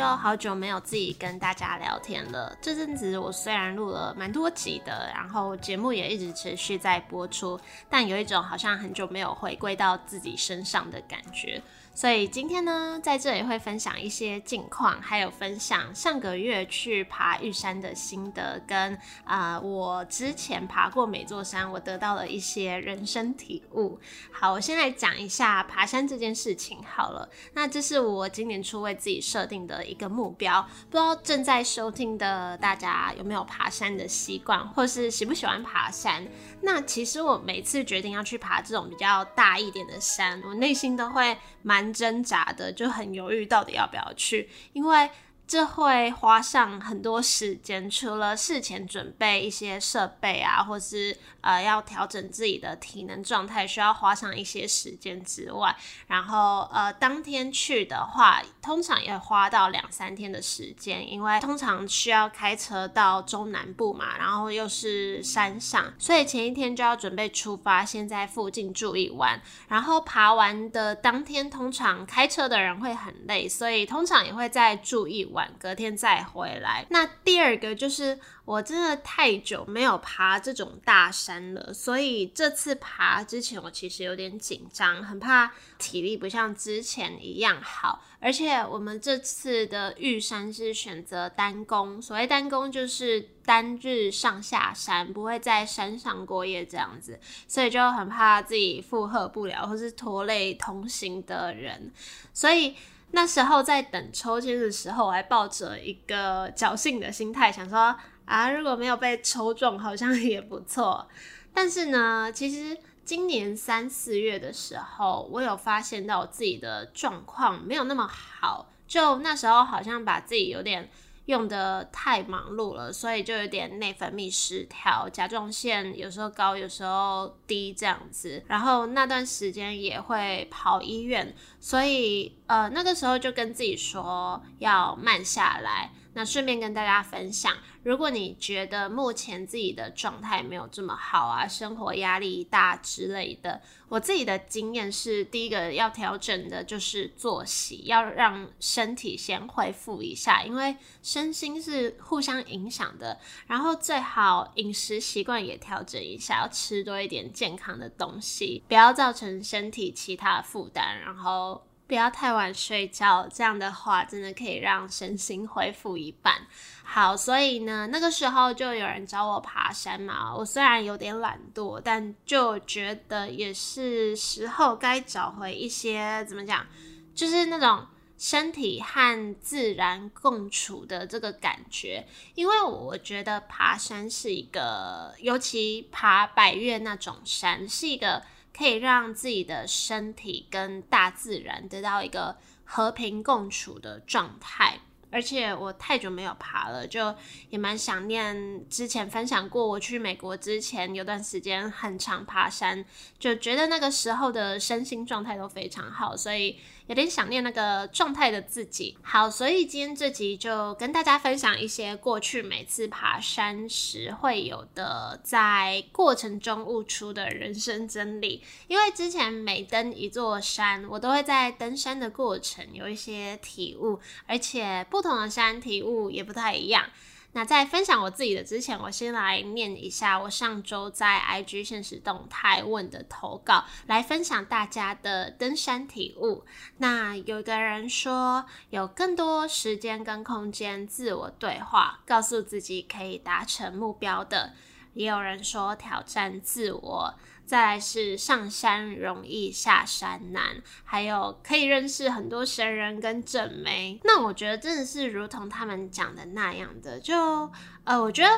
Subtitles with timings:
[0.00, 2.56] 又好久没有自己跟大家聊天了。
[2.62, 11.60] 这阵子我虽然录了蛮多集的，然后节目也一直持续在播出，但有一种好像很久没有回归到自己身上的感觉。
[11.92, 18.94] 所以今天呢，在这里会分享一些近况，还有分享上个月去爬玉山的心得，跟
[19.24, 23.98] 啊、呃，我之前爬过每座山，我得到了一些人生体悟。
[24.32, 27.28] 好，我先来讲一下爬山这件事情好了。
[27.52, 30.66] 那这是我今年初为自己设定的一个目标。
[30.88, 36.26] 不知道正在收听的大家有没有爬山的习惯，或是喜不喜欢爬山？
[36.62, 45.10] 那其实我每次决定要去爬这种比较大一点的山，我内心都会蛮挣扎的，就很犹豫到底要不要去，因为
[45.50, 55.74] 这会花上很多时间，除了事前准备一些设备啊，或是呃要调整自己的体能状态，需要花上一些时间之外，
[56.06, 75.39] 然后呃当天去的话，通常也花到两三天的时间，因为通常需要开车到中南部嘛，然后又是山上，所以前一天就要准备出发，先在附近住一晚，然后爬完的当天，通常开车的人会很累，所以通常也会再住一晚。
[75.58, 76.86] 隔天再回来。
[76.90, 88.02] 那第二个就是，我真的太久没有爬这种大山了，所以这次爬之前，我其实有点紧张，很怕体力不像之前一样好。
[88.18, 97.18] 而且我们这次的玉山是选择单攻，所谓单攻就是单日上下山，不会在山上过夜这样子，
[97.48, 101.92] 所以就很怕自己负荷不了，或是拖累同行的人，
[102.34, 102.74] 所以。
[103.12, 111.08] 那时候在等抽签的时候，我还抱着一个侥幸的心态，想说啊，如果没有被抽中，好像也不错。
[111.52, 120.88] 但是呢，其实今年三四月的时候，我有发现到我自己的状况没有那么好，就那时候好像把自己有点。
[121.26, 128.42] 用得太忙碌了，所以就有点内分泌失调，甲状腺有时候高，有时候低这样子。
[128.48, 135.92] 然后那段时间也会跑医院，所以呃那个时候就跟自己说要慢下来。
[136.12, 153.16] 那顺便跟大家分享，如果你觉得目前自己的状态没有这么好啊，生活压力大之类的，我自己的经验是，第一个要调整的就是作息，要让身体先恢复一下，因为身心是互相影响的。
[153.46, 160.98] 然后最好饮食习惯也调整一下，要吃多一点健康的东西，不要造成身体其他负担。
[160.98, 161.49] 然后。
[161.90, 166.46] 不要太晚睡觉，这样的话真的可以让身心恢复一半。
[166.84, 170.32] 好，所以呢，那个时候就有人找我爬山嘛。
[170.32, 176.64] 我虽然有点懒惰，但就觉得也是时候该找回一些怎么讲，
[177.12, 177.84] 就是那种
[178.16, 182.06] 身体和自然共处的这个感觉。
[182.36, 188.22] 因为我觉得爬山是一个，尤其爬百岳那种山，是一个。
[188.56, 194.80] 可以让自己的身体跟大自然得到一个和平共处的状态，
[195.10, 197.14] 而且我太久没有爬了，就
[197.48, 202.84] 也蛮想念之前分享过，我去美国之前有段时间很常爬山，
[203.18, 206.58] 就觉得那个时候的身心状态都非常好，所以。
[206.90, 208.98] 有点想念那个状态的自己。
[209.00, 218.42] 好，所以今天这集就跟大家分享一些过去每次爬山时会有的，在过程中悟出的人生真理。
[218.66, 226.84] 因为之前每登一座山，我都会在登山的过程有一些体悟，而且不同的山体悟也不太一样。
[227.32, 236.44] 那在分享我自己的之前，我先来念一下我上周在 IG 限时动态问的投稿，来分享大家的登山体悟。
[236.78, 244.52] 那有个人说，有更多时间跟空间自我对话，告诉自己可以达成目标的。
[244.94, 247.14] 也有人说挑战自我。
[247.50, 253.98] 再来是上山容易下山难，还有可以认识很多神人跟正妹。
[254.04, 257.50] 那我觉得真的是如同他们讲的那样的，就
[257.82, 258.30] 呃，我觉得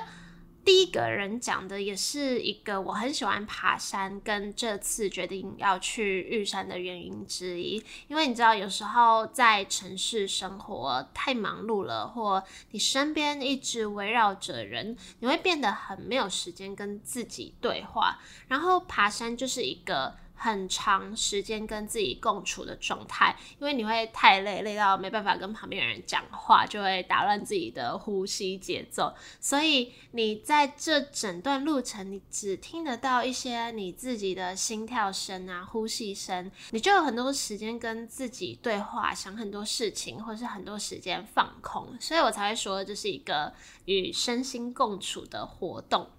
[0.65, 7.83] 第一个人讲的也是一个我很喜欢爬山，跟这次决定要去玉山的原因之一。
[8.09, 18.19] 因为你知道，有时候在城市生活太忙碌了，或你身边一直围绕着人，你会变得很没有时间跟自己对话。
[18.49, 20.15] 然后爬山就是一个。
[20.43, 29.15] 很长时间跟自己共处的状态，因为你会太累，累到没办法跟旁边人讲话，就会打乱自己的呼吸节奏。
[29.39, 41.97] 所以你在这整段路程，你只听得到一些你自己的心跳声啊、呼吸声，你就有很多时间跟自己对话，想很多事情，或是很多时间放空。
[42.01, 43.53] 所以我才会说，这是一个
[43.85, 46.11] 与身心共处的活动。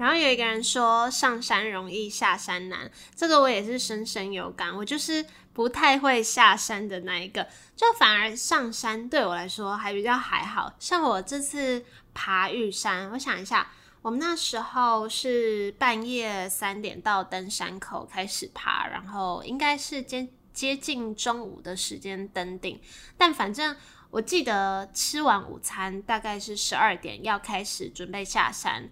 [0.00, 4.74] 然后有一个人说，上山容易下山难，这个我也是深深有感。
[4.74, 10.74] 我就是不太会下山的那一个，就反而上山对我来说还比较还好。
[10.78, 13.70] 像我这次爬玉山，我想一下，
[14.00, 22.80] 我们那时候是半夜三点到登山口开始爬，然后应该是接接近中午的时间登顶，
[23.18, 23.76] 但反正。
[24.12, 28.90] 我记得吃完午餐大概是十二点，要开始准备下山。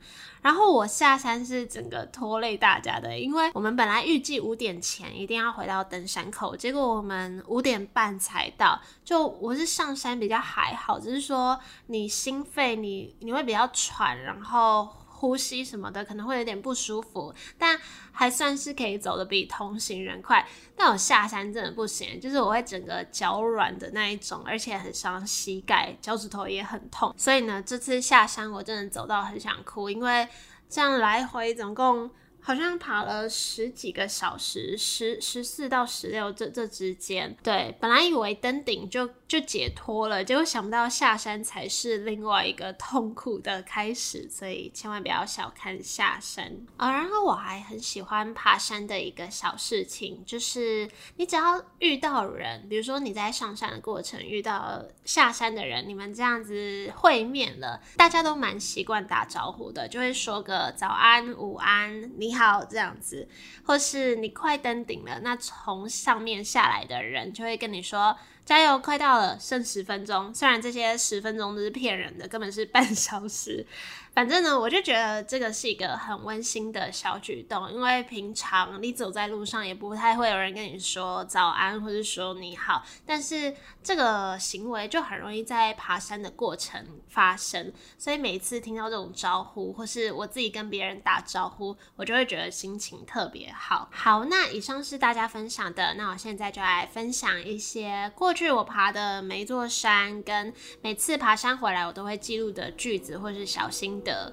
[0.49, 8.81] 然后我下山是整个拖累大家的，因为我们本来预计五点前一定要回到登山口，结果我们五点半才到。
[9.05, 14.89] 就我是上山比较还好，只是说你心肺你你会比较喘，然后。
[15.19, 17.79] 呼吸什么的可能会有点不舒服，但
[18.13, 20.47] 还算是可以走得比同行人快。
[20.77, 27.13] 但我下山真的不行，就是我会整个脚软的那一种，而且很伤膝盖，脚趾头也很痛。
[27.17, 30.29] 所以呢，这次下山我真的走到很想哭，因为
[30.69, 32.11] 这样来回总共。
[32.49, 46.91] 好像爬了十几个小时，十十四到十六这这之间，对，本来以为登顶就就解脱了，结果想不到下山才是另外一个痛苦的开始，所以千万不要小看下山啊。
[46.91, 62.38] 然后我还很喜欢爬山的一个小事情，就是你只要遇到人，比如说你在上山的过程遇到下山的人，你们这样子会面了，大家都蛮习惯打招呼的，就会说个早安、午安，你好。
[62.39, 63.29] 好，这样子，
[63.65, 68.17] 或是你快登顶了，那从上面下来的人就会跟你说。
[68.49, 70.33] 加油，快到了，剩十分钟。
[70.35, 73.67] 虽然这些十分钟都是骗人的，根本是半小时。
[74.15, 82.83] 反正呢，我就觉得这个是一个很温馨的小举动，因为平常你走在路上也不太会有人跟你说早安，或者说你好。
[83.05, 93.89] 但是这个行为就很容易在爬山的过程发生，所以每次听到这种招呼，或是我自己跟别人打招呼，我就会觉得心情特别好。
[93.93, 98.53] 好，那以上是大家分享的，那我现在就来分享一些过去。
[98.53, 104.33] 我爬的每一座山，跟每次爬山回来，我都会记录的句子或是小心得。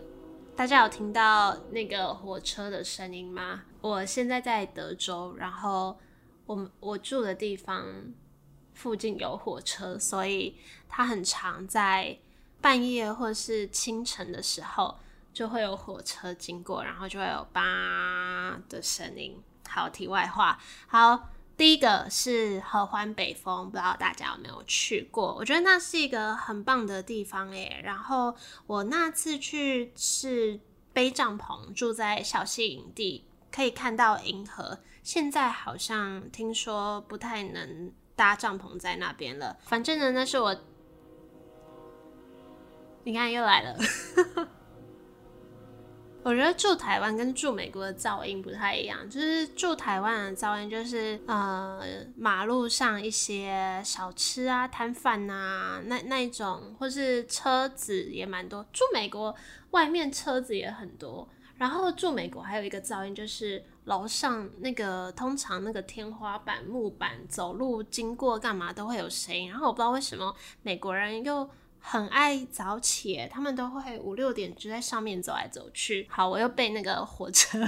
[0.55, 3.63] 大家有听到那个火车的声音吗？
[3.81, 5.97] 我现在在德州，然后
[6.45, 7.83] 我我住的地方
[8.75, 10.55] 附近有火车，所以
[10.87, 12.15] 它很常在
[12.61, 14.99] 半夜或是清晨的时候
[15.33, 19.41] 就会有火车经过，然后就会有吧的声音。
[19.67, 21.29] 好，题外话，好。
[21.57, 25.33] 第一个是合欢北峰，不知道大家有没有去过？
[25.35, 27.79] 我觉得那是一个很棒的地方诶。
[27.81, 28.35] 然后
[28.67, 30.59] 我那次去是
[30.91, 34.79] 背帐篷，住在小溪营地，可以看到银河。
[35.01, 39.57] 现在好像听说不太能搭帐篷在那边了。
[39.61, 40.55] 反正呢，那是我，
[43.05, 43.77] 你看又来了。
[46.25, 51.79] 我觉得住台湾跟住美国的噪音不太一样，就是住台湾的噪音就是呃
[52.17, 58.65] 马路上一些小吃啊、摊贩啊那那一种，或是车子也蛮多。
[58.73, 59.35] 住美国
[59.69, 71.47] 外面车子也很多，然后住美国还有一个噪音就是楼上那个通常那个天花板木板走路经过干嘛都会有声音，然后我不知道为什么美国人又。
[71.87, 76.07] 很爱早起，他们都会五六点就在上面走来走去。
[76.09, 77.59] 好，我又被那个火车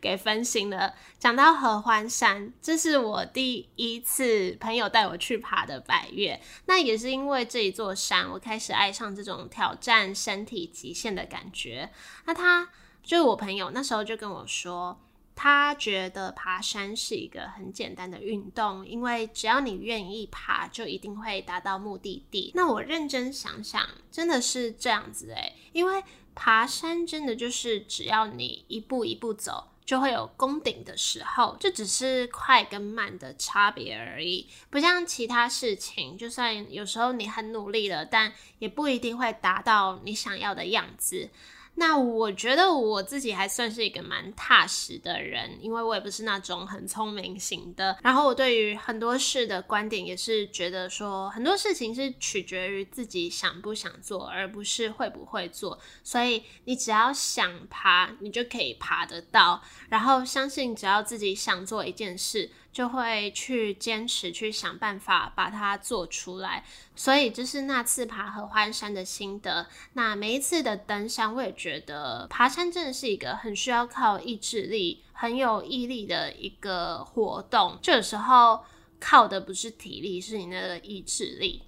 [0.00, 0.92] 给分心了。
[1.20, 11.88] 讲到合欢山，这是我第一次朋友带我去爬的百岳，那也是因为这一座山，我开始爱上这种挑战身体极限的感觉。
[12.24, 12.68] 那他
[13.04, 14.98] 就是我朋友，那时候就跟我说。
[15.36, 22.52] 他觉得爬山是一个很简单的运动，因为只要你愿意爬，就一定会达到目的地。
[22.54, 26.02] 那我认真想想，真的是这样子诶，因为
[26.34, 34.48] 爬山真的就是只要你一步一步走，就会有攻顶的时候，这只是快跟慢的差别而已。
[34.70, 41.30] 不像其他事情，就算有时候你很努力了，但也不一定会达到你想要的样子。
[41.76, 47.96] 那我觉得我自己还算是一个蛮踏实的人，因为我也不是那种很聪明型的。
[48.02, 55.78] 然后我对于很多事的观点也是觉得说，很多事情是取决于自己想不想做，而不是会不会做。
[56.02, 59.62] 所以你只要想爬，你就可以爬得到。
[59.88, 66.64] 然后相信只要自己想做一件事，就会去坚持，去想办法把它做出来。
[66.96, 69.68] 所以这是那次爬合欢山的心得。
[69.92, 77.78] 那每一次的登山，我也觉得爬山真的是一个很需要靠意志力、很有毅力的一个活动。
[77.80, 78.64] 这时候
[78.98, 81.62] 靠的不是体力，是你那个意志力。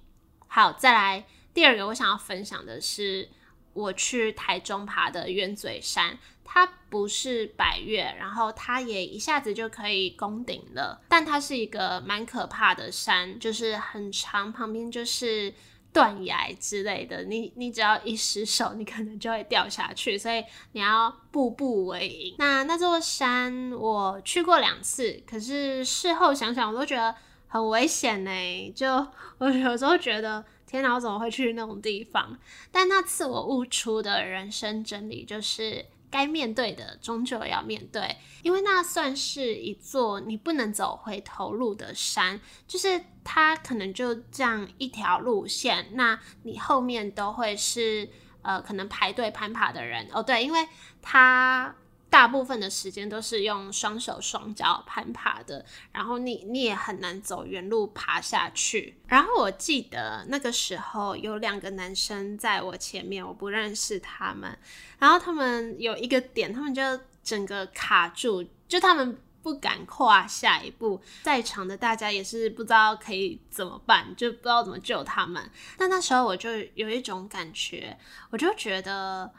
[0.47, 3.29] 好，再来第二个，我想要分享的是
[3.71, 6.19] 我去台中爬的鸢嘴山。
[6.49, 15.53] 它不是百岳，然后它也一下子就可以攻顶了，但它是一个蛮可怕的山，就是很长，旁边就是
[15.91, 22.35] 断崖之类的，你你只要一失手，你可能就会掉下去，所以你要步步为营。
[22.39, 27.13] 那那座山我去过两次，可是事后想想，我都觉得
[27.49, 28.71] 很危险呢。
[28.73, 29.05] 就
[29.37, 32.39] 我有时候觉得，天哪，我怎么会去那种地方？
[32.71, 35.85] 但那次我悟出的人生真理就是。
[36.09, 48.09] 该面对的终究要面对，因为那算是一座你不能走回头路的山，就是它可能就这样一条路线，那你后面都会是
[48.41, 50.67] 呃可能排队攀爬的人哦，对，因为
[51.01, 51.75] 它。
[52.09, 58.97] 大部分的时间都是用双手双脚攀爬的，然后你你也很难走原路爬下去。
[59.07, 64.57] 然后我记得那个时候有两个男生在我前面，我不认识他们，
[64.99, 66.81] 然后他们有一个点，他们就
[67.21, 75.51] 整个卡住，就他们不敢跨下一步，在场的大家也是不知道可以怎么办，就不知道怎么救他们。
[75.77, 77.97] 但那时候我就有一种感觉，
[78.29, 79.31] 我就觉得。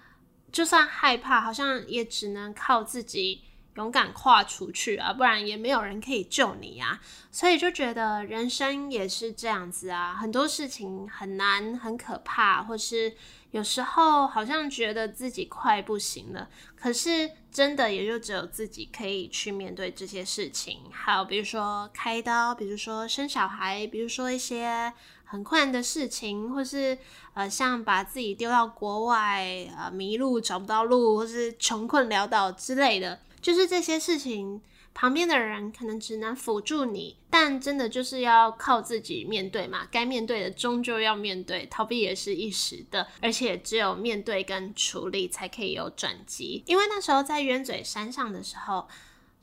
[0.51, 3.43] 就算害怕，好像也只能靠自己
[3.75, 7.01] 勇敢跨出去啊，不然也没有人可以救你啊。
[7.31, 13.15] 所以就觉得人生也是这样子啊，很多事情很难、很可怕，或是
[13.51, 20.83] 有时候好像觉得自己快不行了，可是真的也就只有自己可以去面对这些事情。
[20.93, 24.93] 还有比如说开刀，比如说生小孩，比如说一些。
[25.31, 26.97] 很困难的事情，或是
[27.35, 29.45] 呃，像把自己丢到国外，
[29.77, 34.59] 呃，迷路找不到路，或是穷困潦倒之类的，就是这些事情，
[35.01, 39.87] 旁边的人可能只能辅助你，但真的就是要靠自己面对嘛。
[39.93, 46.65] 该面对的终究要面对，逃避也是一时的，而且只有面对跟处理才可以有转机。
[46.67, 48.89] 因为那时候在冤嘴山上的时候，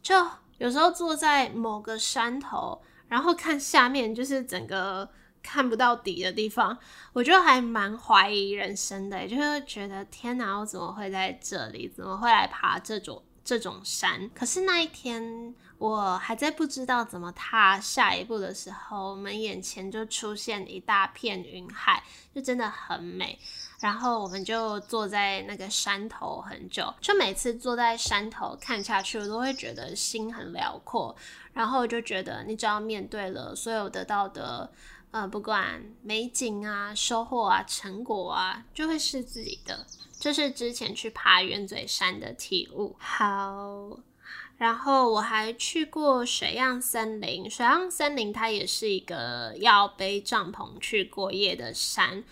[0.03, 5.09] 就有时候坐在某个山头，然后看下面，就是整个。
[5.47, 6.75] 看不到底的地方，
[7.13, 11.87] 我就还蛮怀疑人生的，就是觉得天哪，我怎么会在这里？
[11.87, 14.29] 怎么会来爬这种这种山？
[14.35, 23.39] 可是那一天，我还在不知道怎么踏下一步的时候，我们眼前就出现一大片云海，就真的很美。
[23.79, 31.15] 然后我们就坐在那个山头很久，就每次坐在山头看下去，我都会觉得心很辽阔。
[31.53, 34.69] 然后就觉得，你只要面对了所有得到的。
[35.11, 39.85] 呃，不管美景啊、收获啊、成果啊，就会是自己的。
[40.19, 42.95] 这是之前去爬鸢嘴山的体悟。
[42.99, 43.99] 好，
[44.57, 47.49] 然后我还去过水漾森林。
[47.49, 52.23] 水漾森林它也是一个要背帐篷去过夜的山，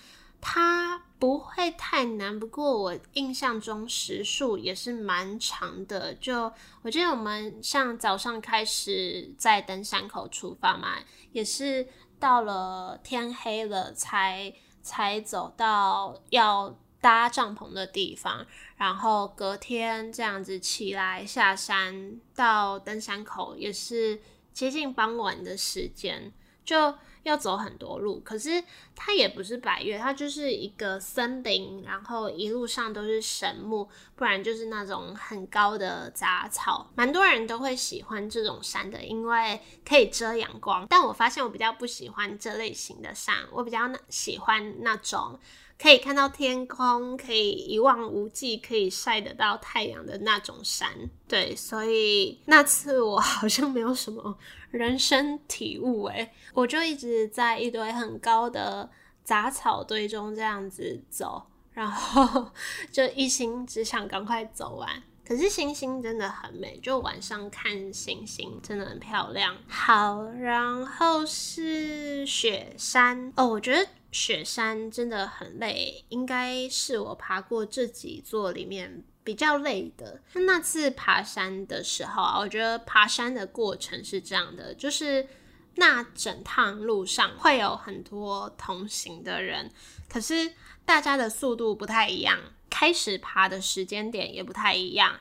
[0.42, 2.40] 它不会太难。
[2.40, 6.14] 不过我印象中时数也是蛮长的。
[6.16, 10.98] 就我记得我们像早上开始在登山口出发嘛，
[11.32, 11.88] 也是。
[12.20, 16.74] 到了天黑了才才走到要
[17.04, 24.22] 搭帐篷的地方，然后隔天这样子起来下山到登山口也是
[24.54, 26.32] 接近傍晚的时间，
[26.64, 26.96] 就。
[27.24, 28.62] 要走很多路，可是
[28.94, 36.92] 它也不是百岳，它就是一个森林，然后一路上都是神木，不然就是那种很高的杂草。
[36.96, 39.58] 蛮多人都会喜欢这种山的，因为
[39.88, 40.86] 可以遮阳光。
[40.90, 45.40] 但我发现我比较不喜欢这类型的山，我比较喜欢那种。
[45.84, 50.88] 可以看到天空，可以一望无际，可以晒得到太阳的那种山。
[51.28, 54.38] 对，所以那次我好像没有什么
[54.72, 58.90] 人生体悟，诶， 我就一直在一堆很高的
[59.26, 62.50] 杂草堆中这样子走，然后
[62.90, 65.04] 就一心只想赶快走完。
[65.28, 69.54] 可是星星真的很美，就晚上看星星真的很漂亮。
[69.68, 73.86] 好，然后是雪山哦，我觉得。
[74.14, 80.22] 雪山真的很累，应该是我爬过这几座里面比较累的。
[80.34, 85.28] 那次爬山的时候啊，我觉得爬山的过程是这样的，就是
[85.76, 89.72] 那整趟路上会有很多同行的人，
[90.08, 90.54] 可是
[90.86, 92.40] 大家的速度不太一样，
[92.70, 95.20] 开始爬的时间点也不太一样。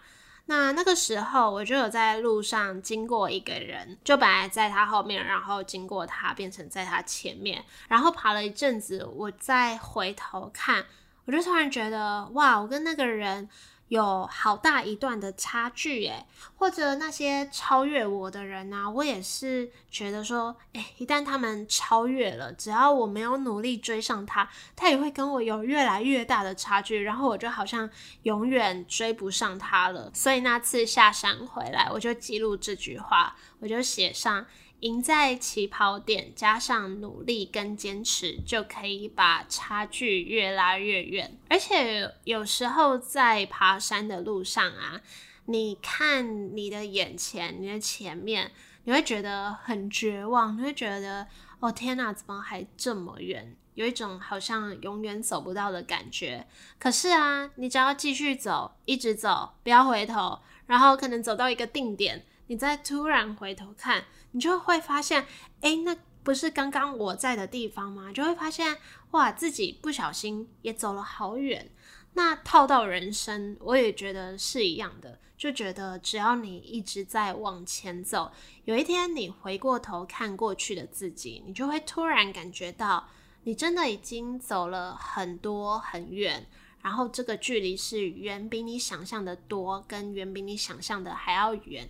[0.52, 10.84] 那那个时候，我就有在路上经过一个人，就本来在他后面，然后经过他，变成在他前面，然后爬了一阵子，我再回头看，
[11.24, 13.48] 我就突然觉得，哇，我跟那个人。
[13.92, 16.24] 有好大一段的差距耶，
[16.56, 18.88] 或者那些超越我的人呢、啊？
[18.88, 27.90] 我也是觉得说，诶，一旦他们超越了，只要我没有努力追上他，他也会跟我有越来越大的差距，然后我就好像
[28.22, 30.10] 永远追不上他了。
[30.14, 34.46] 所以那次下山回来，我就记录这句话，我就写上。
[34.82, 41.38] 赢在起跑点，加上努力跟坚持，就可以把差距越拉越远。
[41.48, 45.00] 而且有时候在爬山的路上啊，
[45.46, 48.50] 你看你的眼前、你的前面，
[48.82, 51.28] 你会觉得很绝望，你会觉得
[51.60, 53.56] 哦天哪，怎么还这么远？
[53.74, 56.44] 有一种好像永远走不到的感觉。
[56.80, 62.24] 可是啊，你只要继续走，一直走，不要回头，然后可能走到一个定点。
[62.48, 65.26] 你再突然回头看，你就会发现，
[65.60, 68.12] 哎，那不是刚刚我在的地方吗？
[68.12, 68.76] 就会发现，
[69.12, 71.70] 哇，自己不小心也走了好远。
[72.14, 78.30] 那套到人生，我也觉得是一样的，就觉得只要你一直在往前走，
[78.64, 83.08] 有一天你回过头看过去的自己，你就会突然感觉到，
[83.44, 86.46] 你真的已经走了很多很远，
[86.82, 91.88] 然后这个距离是远比你想象的多，跟远比你想象的还要远。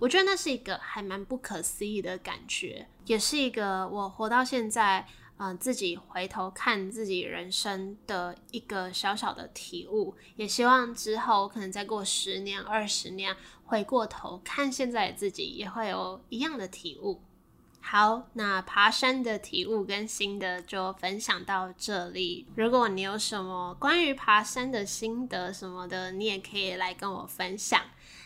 [0.00, 10.16] 我觉得那是一个还蛮不可思议的感觉，也是一个我活到现在，嗯、呃，自己回头看自己人生的一个小小的体悟。
[10.36, 17.20] 也希望之后可能再过十年、二十年，回过头看现在的自己，也会有一样的体悟。
[17.82, 22.46] 好，那爬山的体悟跟心得就分享到这里。
[22.54, 27.82] 如果你有什么关于爬山的心得什么的，你也可以来跟我分享。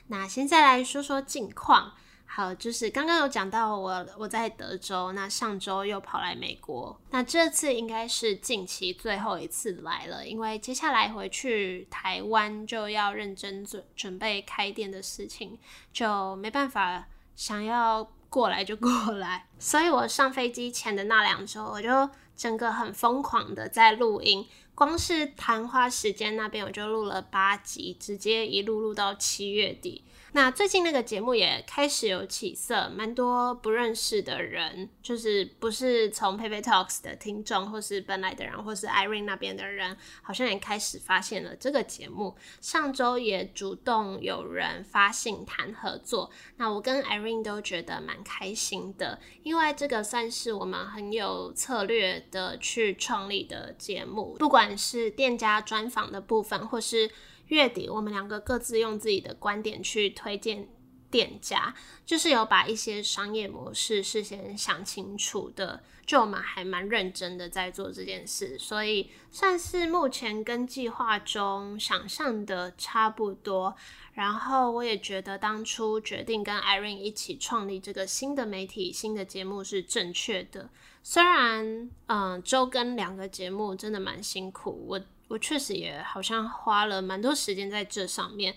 [0.08, 1.92] 那现在来说说近况，
[2.26, 15.58] 好，就是刚刚有讲到我我在德州，那上周又跑来美国，那这次应该是近期最后一次来了，因为接下来回去台湾就要认真准准备开店的事情，
[15.92, 24.46] 就没办法想要过来就过来， 所以我上飞机前的那两周，我就整个很疯狂的在录音。
[24.74, 30.02] 光是谈话时间那边，我就录了八集，直接一路录到七月底。
[30.36, 42.34] 那最近那个节目也开始有起色，蛮多不认识的人，就是不是从 Pepe Talks 的听众，或是本来的人，或是 Irene 那边的人，好像也开始发现了这个节目。
[42.60, 57.08] 上周也主动有人发信谈合作，那我跟 Irene 都觉得蛮开心的，因为这个算是我们很有策略的去创立的节目，不管是店家专访的部分，或是
[57.48, 60.68] 月底，我们两个各自用自己的观点去推荐
[61.10, 73.76] 店家，就是有把一些商业模式事先想清楚的，就我们还蛮认真的在做这件事，所以算是目前跟计划中想象的差不多。
[74.14, 80.70] 然后我也觉得当初决定跟 Irene 一起创立这个新的媒体、新的节目是正确的，
[81.02, 85.00] 虽然嗯周更两个节目真的蛮辛苦，我。
[85.34, 88.54] 我确实也好像花了蛮多时间在这上面，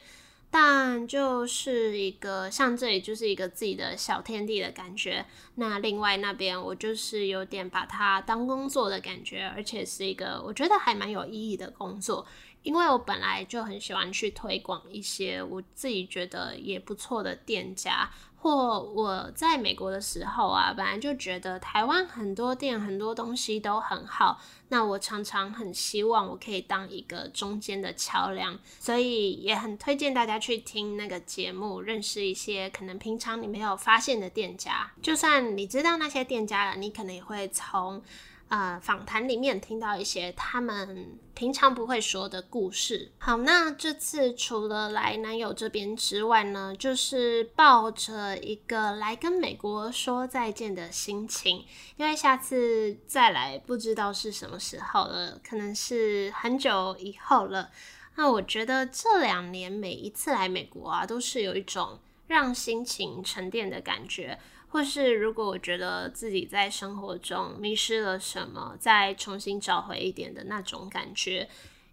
[0.51, 5.25] 但就是一个像这里就是一个自己的小天地的感觉。
[5.55, 12.27] 那另外那边我就是有点把它当工作的感觉，而且是一个我觉得还蛮有意义的工作，
[12.61, 18.07] 因为我本来就很喜欢去推广一些我自己觉得也不错的店家。
[18.39, 34.91] 或我在美国的时候啊，本来就觉得台湾很多店很多东西都很好，那我常常很希望我可以当一个中间的桥梁，所以也很推荐大家去听那个节目，认识一些可能平常你没有发现的店家。
[35.01, 38.01] 就算你知道那些店家了，你可能也会从。
[38.49, 43.11] 呃，访谈里面听到一些他们平常不会说的故事。
[43.17, 51.65] 好，那这次除了来男友这边之外呢，就是抱着一个来跟美国说再见的心情，
[51.97, 57.69] 因为下次再来不知道是什么时候了，可能是很久以后了。
[58.15, 64.39] 那我觉得这两年每一次来美国啊，都是有一种让心情沉淀的感觉。
[64.77, 71.49] 或是如果我觉得自己在生活中迷失了什么，再重新找回一点的那种感觉。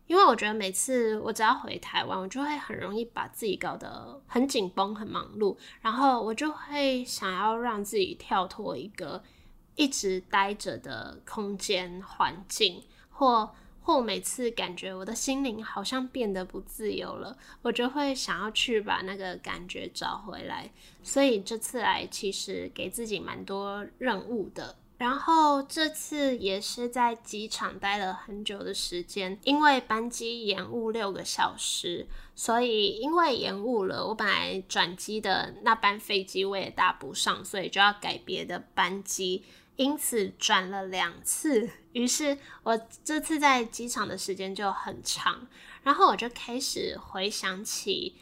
[0.07, 9.23] 因为我觉得每次我只要回台湾，我就会很容易把自己搞得很紧绷、很忙碌，然后我就会想要让自己跳脱一个
[9.77, 13.51] 一直待着的空间环境，或
[13.85, 20.70] 或每次感觉我的心灵好像变得不自由了，我就会想要去把那个感觉找回来。
[21.03, 24.75] 所以这次来其实给自己蛮多任务的。
[24.97, 39.44] 然后这次也是在机场待了很久的时间，因为班机延误六个小时，所以因为延误了，我本来转机的那班飞机我也搭不上，所以就要改别的班机，
[39.77, 41.71] 因此转了两次。
[41.93, 45.47] 于是我这次在机场的时间就很长，
[45.83, 48.17] 然后我就开始回想起。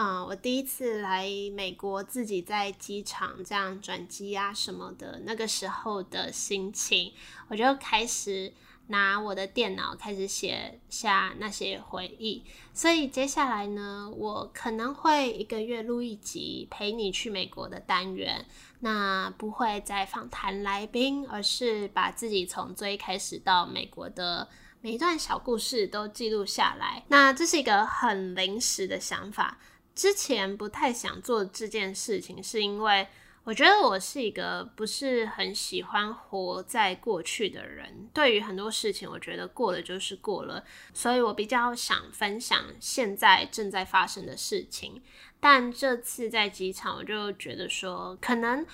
[0.00, 7.12] 嗯，我第一次来美国，自己在机场这样转机啊什么的，那个时候的心情，
[7.48, 8.52] 我就开始
[8.88, 12.44] 拿我的电脑开始写下那些回忆。
[12.74, 18.44] 所以接下来呢，我可能会一个月录一集陪你去美国的单元，
[18.80, 24.48] 那不会再访谈来宾，而是把自己从最开始到美国的
[24.80, 27.04] 每一段小故事都记录下来。
[27.08, 29.58] 那这是一个很临时的想法。
[29.94, 33.08] 之前不太想做这件事情，是因为
[33.48, 38.06] 我觉得我是一个不是很喜欢活在过去的人。
[38.12, 45.02] 对于很多事情，我觉得过了就是过了，所以我比较想分享现在正在发生的事情。
[45.40, 48.66] 但这次在机场，我就觉得说，可能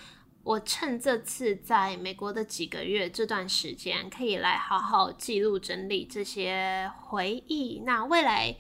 [0.43, 7.85] 我趁这次在美国的几个月这段时间，可以来好好记录整理这些回忆。
[7.87, 8.57] 那未来。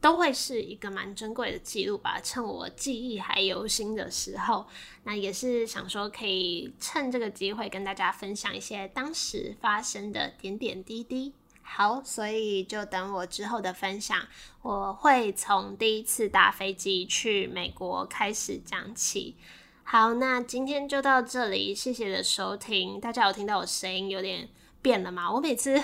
[0.00, 2.20] 都会是一个蛮珍贵的记录吧。
[2.22, 4.66] 趁我记忆还犹新的时候，
[5.04, 11.32] 那也是想说可以趁这个机会跟大家分享一些当时发生的点点滴滴。
[11.62, 14.26] 好，所以就等我之后的分享，
[14.62, 19.36] 我会从第一次搭飞机去美国开始讲起。
[19.82, 23.00] 好，那今天就到这里，谢谢的收听。
[23.00, 24.48] 大家有听到我声音有点
[24.80, 25.30] 变了吗？
[25.32, 25.82] 我每次。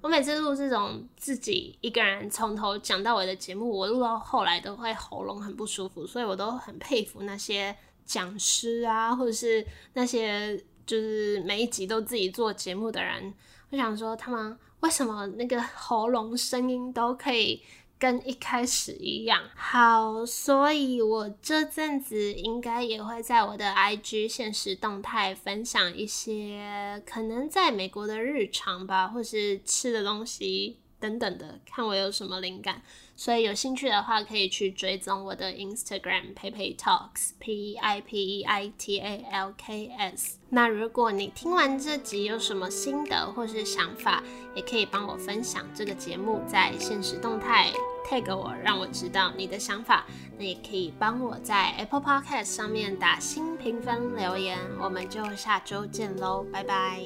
[0.00, 13.34] 我每次录这种自己一个人从头讲到尾的节目，我录到后来都会喉咙很不舒服，所以我都很佩服那些讲师啊，或者是那些就是每一集都自己做节目的人。
[13.70, 17.62] 我想说，他们为什么那个喉咙声音都可以？
[17.98, 19.42] 跟一开始一样。
[19.54, 30.78] 好，所以我这阵子应该也会在我的 IG 现实动态分享一些可能在美国的日常吧，或是吃的东西。
[31.06, 32.82] 等等的，看我有什么灵感。
[33.14, 40.38] 所以有兴趣的话，可以去追踪我的 Instagram Peipei Talks P I P E I T A L K S。
[40.50, 44.22] 那如果你听完这集有什么心得或是想法，
[44.54, 47.72] 也可以帮我分享这个节目，在现实动态
[48.06, 50.04] tag 我，让我知道你的想法。
[50.38, 54.58] 那也可以帮我在 Apple Podcast 上面打新评分留言。
[54.78, 57.00] 我们就下周见喽，拜拜。